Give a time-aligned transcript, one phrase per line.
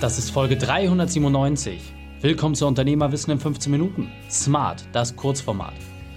[0.00, 1.80] Das ist Folge 397.
[2.20, 4.12] Willkommen zu Unternehmerwissen in 15 Minuten.
[4.30, 5.74] Smart, das Kurzformat.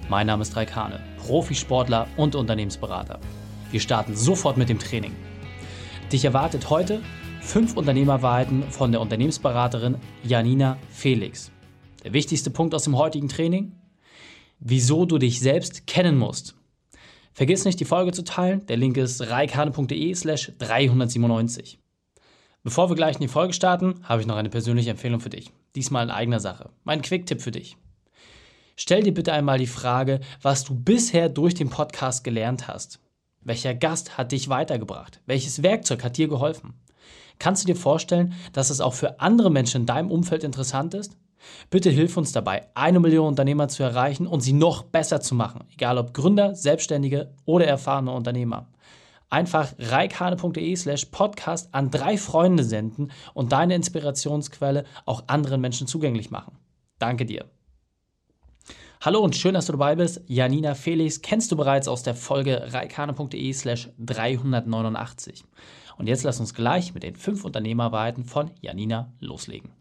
[0.08, 3.20] Mein Name ist Raikane, Profisportler und Unternehmensberater.
[3.72, 5.16] Wir starten sofort mit dem Training.
[6.12, 7.02] Dich erwartet heute
[7.42, 11.52] fünf Unternehmerwahrheiten von der Unternehmensberaterin Janina Felix.
[12.04, 13.72] Der wichtigste Punkt aus dem heutigen Training?
[14.60, 16.56] Wieso du dich selbst kennen musst.
[17.34, 18.64] Vergiss nicht, die Folge zu teilen.
[18.68, 21.80] Der Link ist reikane.de slash 397.
[22.64, 25.52] Bevor wir gleich in die Folge starten, habe ich noch eine persönliche Empfehlung für dich.
[25.74, 26.70] Diesmal in eigener Sache.
[26.84, 27.76] Mein Quick-Tipp für dich.
[28.76, 33.00] Stell dir bitte einmal die Frage, was du bisher durch den Podcast gelernt hast.
[33.42, 35.22] Welcher Gast hat dich weitergebracht?
[35.26, 36.76] Welches Werkzeug hat dir geholfen?
[37.40, 41.18] Kannst du dir vorstellen, dass es auch für andere Menschen in deinem Umfeld interessant ist?
[41.72, 45.64] Bitte hilf uns dabei, eine Million Unternehmer zu erreichen und sie noch besser zu machen,
[45.74, 48.68] egal ob Gründer, Selbstständige oder erfahrene Unternehmer
[49.32, 56.30] einfach reikane.de slash podcast an drei Freunde senden und deine Inspirationsquelle auch anderen Menschen zugänglich
[56.30, 56.58] machen.
[57.00, 57.46] Danke dir.
[59.04, 60.22] Hallo und schön, dass du dabei bist.
[60.28, 65.44] Janina Felix kennst du bereits aus der Folge reikane.de slash 389.
[65.98, 69.72] Und jetzt lass uns gleich mit den fünf Unternehmerweiten von Janina loslegen.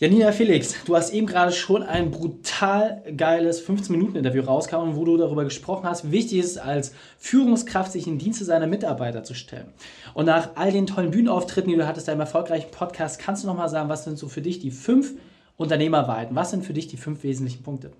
[0.00, 5.42] Janina Felix, du hast eben gerade schon ein brutal geiles 15-Minuten-Interview rausgehauen, wo du darüber
[5.42, 9.72] gesprochen hast, wichtig es ist, als Führungskraft sich in Dienste seiner Mitarbeiter zu stellen.
[10.14, 13.70] Und nach all den tollen Bühnenauftritten, die du hattest, deinem erfolgreichen Podcast, kannst du nochmal
[13.70, 15.14] sagen, was sind so für dich die fünf
[15.56, 16.36] Unternehmerweiten?
[16.36, 17.90] Was sind für dich die fünf wesentlichen Punkte?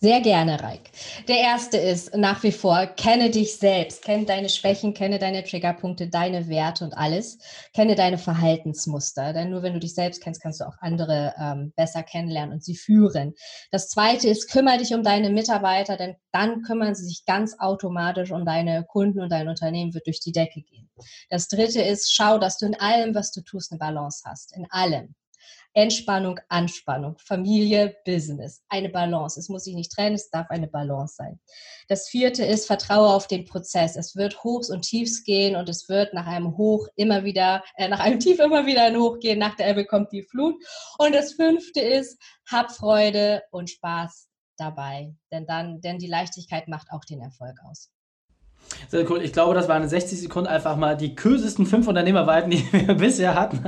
[0.00, 0.90] Sehr gerne, Reik.
[1.28, 6.08] Der erste ist nach wie vor, kenne dich selbst, kenne deine Schwächen, kenne deine Triggerpunkte,
[6.08, 7.38] deine Werte und alles.
[7.72, 11.72] Kenne deine Verhaltensmuster, denn nur wenn du dich selbst kennst, kannst du auch andere ähm,
[11.74, 13.32] besser kennenlernen und sie führen.
[13.70, 18.30] Das zweite ist, kümmere dich um deine Mitarbeiter, denn dann kümmern sie sich ganz automatisch
[18.30, 20.90] um deine Kunden und dein Unternehmen wird durch die Decke gehen.
[21.30, 24.54] Das dritte ist, schau, dass du in allem, was du tust, eine Balance hast.
[24.54, 25.14] In allem.
[25.74, 29.38] Entspannung, Anspannung, Familie, Business, eine Balance.
[29.38, 31.40] Es muss sich nicht trennen, es darf eine Balance sein.
[31.88, 33.96] Das vierte ist, vertraue auf den Prozess.
[33.96, 37.88] Es wird Hochs und Tiefs gehen und es wird nach einem Hoch immer wieder, äh,
[37.88, 40.54] nach einem Tief immer wieder ein Hoch gehen, nach der Ebbe kommt die Flut.
[40.98, 46.92] Und das fünfte ist, hab Freude und Spaß dabei, denn dann, denn die Leichtigkeit macht
[46.92, 47.90] auch den Erfolg aus.
[48.88, 49.22] Sehr cool.
[49.22, 52.94] Ich glaube, das waren in 60 Sekunden einfach mal die kösesten fünf Unternehmerweiten, die wir
[52.94, 53.60] bisher hatten.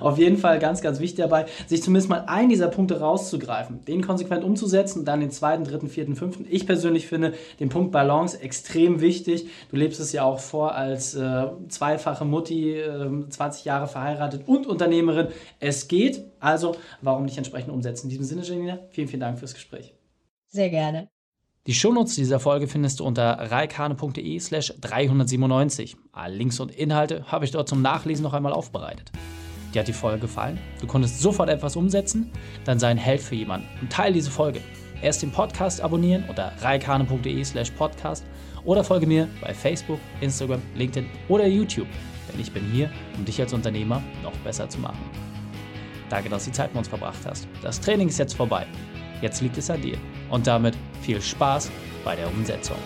[0.00, 4.02] Auf jeden Fall ganz, ganz wichtig dabei, sich zumindest mal einen dieser Punkte rauszugreifen, den
[4.02, 6.46] konsequent umzusetzen und dann den zweiten, dritten, vierten, fünften.
[6.48, 9.46] Ich persönlich finde den Punkt Balance extrem wichtig.
[9.70, 14.66] Du lebst es ja auch vor als äh, zweifache Mutti, äh, 20 Jahre verheiratet und
[14.66, 15.28] Unternehmerin.
[15.60, 16.24] Es geht.
[16.40, 18.06] Also, warum nicht entsprechend umsetzen?
[18.06, 19.94] In diesem Sinne, Janina, vielen, vielen Dank fürs Gespräch.
[20.48, 21.11] Sehr gerne.
[21.68, 25.96] Die Shownotes dieser Folge findest du unter reikane.de slash 397.
[26.10, 29.12] Alle Links und Inhalte habe ich dort zum Nachlesen noch einmal aufbereitet.
[29.72, 30.58] Dir hat die Folge gefallen?
[30.80, 32.32] Du konntest sofort etwas umsetzen?
[32.64, 34.60] Dann sei ein Held für jemanden und teile diese Folge.
[35.02, 38.24] Erst den Podcast abonnieren unter reikane.de slash podcast
[38.64, 41.86] oder folge mir bei Facebook, Instagram, LinkedIn oder YouTube,
[42.28, 44.98] denn ich bin hier, um dich als Unternehmer noch besser zu machen.
[46.10, 47.46] Danke, dass du die Zeit mit uns verbracht hast.
[47.62, 48.66] Das Training ist jetzt vorbei.
[49.20, 49.96] Jetzt liegt es an dir.
[50.32, 51.70] Und damit viel Spaß
[52.04, 52.78] bei der Umsetzung.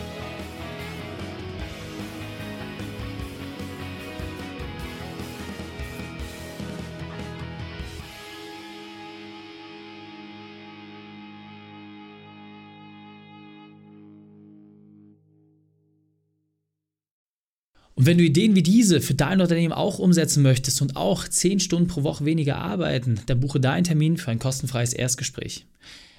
[17.94, 21.60] Und wenn du Ideen wie diese für dein Unternehmen auch umsetzen möchtest und auch 10
[21.60, 25.64] Stunden pro Woche weniger arbeiten, dann buche deinen Termin für ein kostenfreies Erstgespräch.